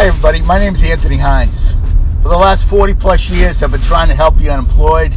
[0.00, 0.40] Hi, everybody.
[0.40, 1.72] My name is Anthony Hines.
[2.22, 5.14] For the last 40 plus years, I've been trying to help the unemployed,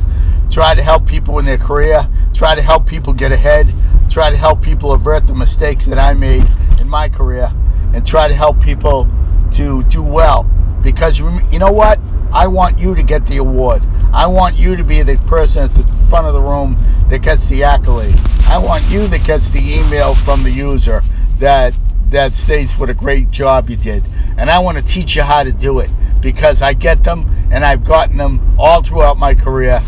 [0.52, 3.74] try to help people in their career, try to help people get ahead,
[4.10, 6.46] try to help people avert the mistakes that I made
[6.82, 7.50] in my career,
[7.94, 9.10] and try to help people
[9.54, 10.44] to do well.
[10.82, 11.98] Because you know what?
[12.34, 13.84] I want you to get the award.
[14.12, 16.78] I want you to be the person at the front of the room
[17.08, 18.20] that gets the accolade.
[18.48, 21.04] I want you that gets the email from the user
[21.40, 21.74] that
[22.10, 24.04] that states what a great job you did.
[24.44, 25.90] And I want to teach you how to do it
[26.20, 29.82] because I get them and I've gotten them all throughout my career.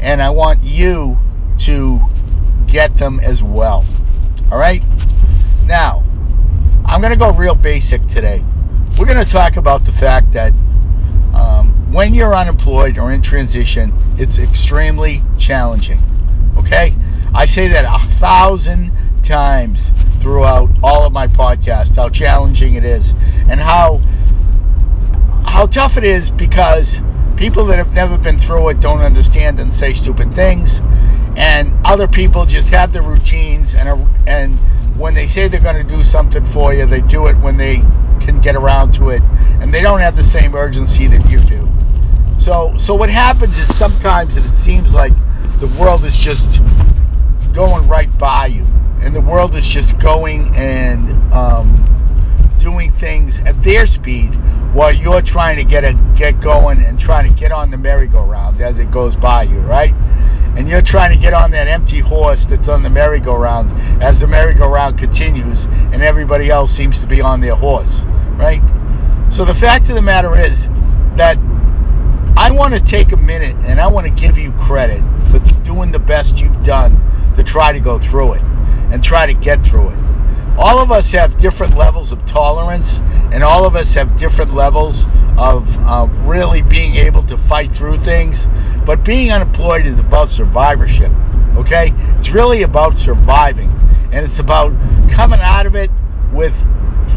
[0.00, 1.16] And I want you
[1.60, 1.98] to
[2.66, 3.86] get them as well.
[4.50, 4.82] All right?
[5.64, 6.04] Now,
[6.84, 8.44] I'm going to go real basic today.
[8.98, 10.52] We're going to talk about the fact that
[11.32, 16.02] um, when you're unemployed or in transition, it's extremely challenging.
[16.58, 16.94] Okay?
[17.32, 18.92] I say that a thousand
[19.22, 19.88] times
[20.20, 23.12] throughout all of my podcasts how challenging it is
[23.52, 23.98] and how
[25.44, 26.96] how tough it is because
[27.36, 30.80] people that have never been through it don't understand and say stupid things.
[31.36, 34.58] And other people just have their routines and are, and
[34.98, 37.76] when they say they're going to do something for you they do it when they
[38.20, 39.22] can get around to it.
[39.60, 41.68] And they don't have the same urgency that you do.
[42.38, 45.12] So so what happens is sometimes it seems like
[45.60, 46.48] the world is just
[47.52, 48.64] going right by you.
[49.02, 51.82] And the world is just going and um,
[52.62, 54.28] doing things at their speed
[54.72, 58.60] while you're trying to get it get going and trying to get on the merry-go-round
[58.60, 59.92] as it goes by you, right?
[60.56, 64.28] And you're trying to get on that empty horse that's on the merry-go-round as the
[64.28, 68.00] merry-go-round continues and everybody else seems to be on their horse,
[68.36, 68.62] right?
[69.32, 70.62] So the fact of the matter is
[71.16, 71.38] that
[72.36, 75.90] I want to take a minute and I want to give you credit for doing
[75.90, 79.88] the best you've done to try to go through it and try to get through
[79.88, 80.11] it.
[80.58, 82.92] All of us have different levels of tolerance,
[83.32, 85.04] and all of us have different levels
[85.38, 88.46] of uh, really being able to fight through things.
[88.84, 91.10] But being unemployed is about survivorship,
[91.56, 91.94] okay?
[92.18, 93.70] It's really about surviving,
[94.12, 94.72] and it's about
[95.10, 95.90] coming out of it
[96.32, 96.54] with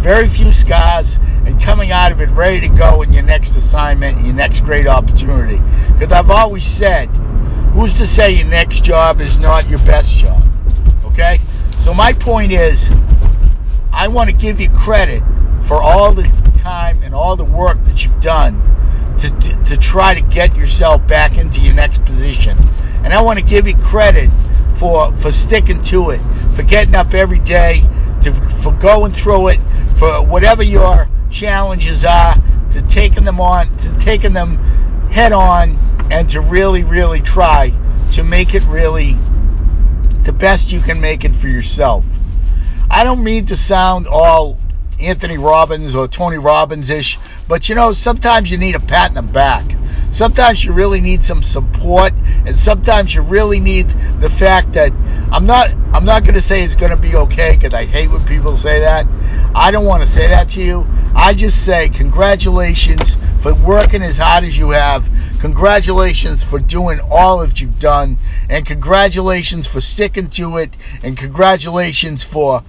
[0.01, 1.15] very few scars
[1.45, 4.87] and coming out of it ready to go in your next assignment, your next great
[4.87, 5.61] opportunity.
[5.93, 7.07] Because I've always said,
[7.73, 10.41] who's to say your next job is not your best job?
[11.05, 11.41] Okay?
[11.79, 12.87] So my point is,
[13.95, 15.23] I want to give you credit
[15.67, 16.23] for all the
[16.57, 18.59] time and all the work that you've done
[19.21, 22.57] to, to, to, try to get yourself back into your next position.
[23.05, 24.29] And I want to give you credit
[24.77, 26.19] for for sticking to it,
[26.57, 27.87] for getting up every day,
[28.23, 29.61] to for going through it,
[29.97, 32.35] for whatever your challenges are,
[32.73, 34.57] to taking them on, to taking them
[35.09, 35.77] head on,
[36.11, 37.71] and to really, really try
[38.11, 39.17] to make it really
[40.25, 42.03] the best you can make it for yourself.
[42.89, 44.59] I don't mean to sound all
[44.99, 49.15] Anthony Robbins or Tony Robbins ish, but you know, sometimes you need a pat in
[49.15, 49.75] the back.
[50.11, 52.13] Sometimes you really need some support,
[52.45, 53.89] and sometimes you really need
[54.21, 54.93] the fact that
[55.31, 58.09] I'm not I'm not going to say it's going to be okay because I hate
[58.09, 59.05] when people say that.
[59.53, 60.87] I don't want to say that to you.
[61.13, 65.07] I just say congratulations for working as hard as you have.
[65.45, 68.17] Congratulations for doing all that you've done.
[68.49, 70.73] And congratulations for sticking to it.
[71.03, 72.63] And congratulations for,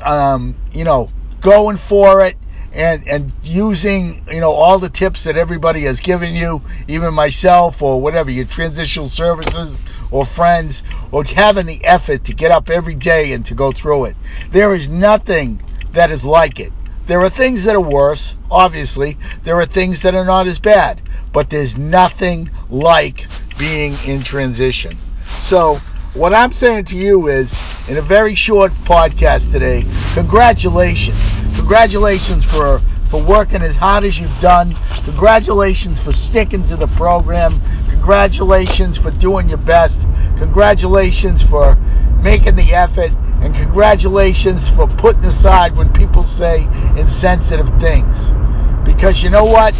[0.00, 1.10] um, you know,
[1.40, 2.36] going for it
[2.72, 7.82] and and using you know all the tips that everybody has given you, even myself
[7.82, 9.76] or whatever your transitional services
[10.12, 14.04] or friends, or having the effort to get up every day and to go through
[14.04, 14.16] it.
[14.52, 15.60] There is nothing
[15.94, 16.72] that is like it.
[17.06, 19.18] There are things that are worse, obviously.
[19.44, 21.02] There are things that are not as bad,
[21.34, 23.26] but there's nothing like
[23.58, 24.96] being in transition.
[25.42, 25.76] So,
[26.14, 27.54] what I'm saying to you is,
[27.88, 29.84] in a very short podcast today,
[30.14, 31.18] congratulations.
[31.56, 32.78] Congratulations for,
[33.10, 34.74] for working as hard as you've done.
[35.04, 37.60] Congratulations for sticking to the program.
[37.90, 40.00] Congratulations for doing your best.
[40.38, 41.74] Congratulations for
[42.22, 43.10] making the effort
[43.44, 46.66] and congratulations for putting aside when people say
[46.96, 48.16] insensitive things.
[48.86, 49.74] Because you know what?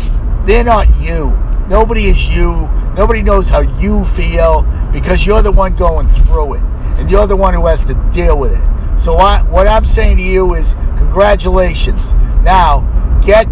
[0.45, 1.31] They're not you.
[1.67, 2.69] Nobody is you.
[2.95, 4.63] Nobody knows how you feel
[4.93, 6.63] because you're the one going through it.
[6.99, 9.01] And you're the one who has to deal with it.
[9.01, 12.05] So I, what I'm saying to you is congratulations.
[12.43, 12.81] Now,
[13.25, 13.45] get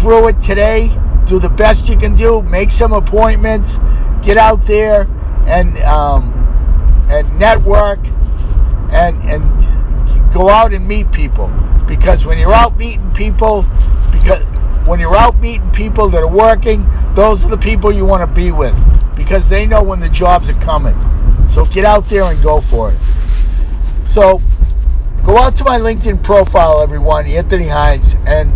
[0.00, 0.98] through it today.
[1.26, 2.40] Do the best you can do.
[2.40, 3.76] Make some appointments.
[4.22, 5.02] Get out there
[5.46, 6.32] and um,
[7.10, 7.98] and network
[8.96, 11.48] and and go out and meet people
[11.86, 13.62] because when you're out meeting people
[14.10, 14.42] because
[14.86, 18.34] when you're out meeting people that are working those are the people you want to
[18.34, 18.74] be with
[19.16, 20.96] because they know when the jobs are coming
[21.50, 22.98] so get out there and go for it
[24.06, 24.40] so
[25.24, 28.50] go out to my linkedin profile everyone anthony hines and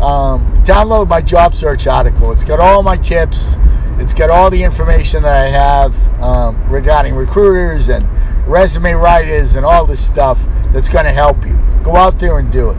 [0.00, 2.32] um, download my job search article.
[2.32, 3.56] It's got all my tips.
[3.98, 8.06] It's got all the information that I have um, regarding recruiters and
[8.48, 11.58] resume writers and all this stuff that's going to help you.
[11.82, 12.76] Go out there and do it.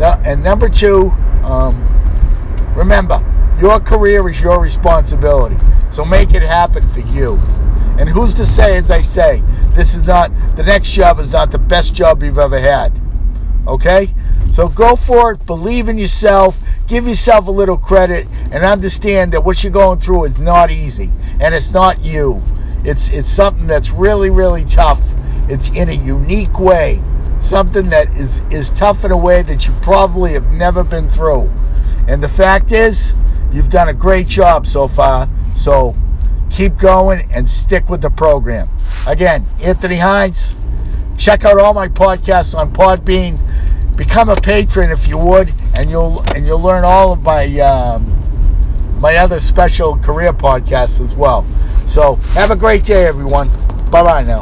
[0.00, 1.10] And number two,
[1.44, 3.22] um, remember,
[3.60, 5.56] your career is your responsibility.
[5.90, 7.34] So make it happen for you.
[7.98, 9.42] And who's to say, as I say,
[9.74, 12.98] this is not, the next job is not the best job you've ever had.
[13.66, 14.08] Okay?
[14.52, 19.44] So go for it, believe in yourself, give yourself a little credit, and understand that
[19.44, 21.10] what you're going through is not easy.
[21.40, 22.42] And it's not you.
[22.84, 25.00] It's it's something that's really, really tough.
[25.48, 27.02] It's in a unique way.
[27.40, 31.50] Something that is, is tough in a way that you probably have never been through.
[32.06, 33.12] And the fact is,
[33.52, 35.28] you've done a great job so far.
[35.56, 35.96] So
[36.50, 38.68] keep going and stick with the program.
[39.06, 40.54] Again, Anthony Hines.
[41.18, 43.38] Check out all my podcasts on Podbean
[43.96, 48.98] become a patron if you would, and you'll and you'll learn all of my um,
[49.00, 51.46] my other special career podcasts as well.
[51.92, 53.50] So have a great day, everyone.
[53.90, 54.40] Bye bye now.